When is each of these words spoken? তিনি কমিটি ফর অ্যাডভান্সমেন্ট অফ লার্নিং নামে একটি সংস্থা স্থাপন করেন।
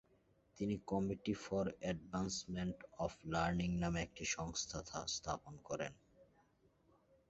তিনি 0.57 0.75
কমিটি 0.87 1.33
ফর 1.43 1.65
অ্যাডভান্সমেন্ট 1.81 2.77
অফ 2.97 3.11
লার্নিং 3.25 3.69
নামে 3.75 3.99
একটি 4.01 4.23
সংস্থা 4.35 4.79
স্থাপন 5.07 5.53
করেন। 5.63 5.93